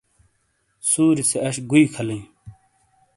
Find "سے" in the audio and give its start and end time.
1.29-1.37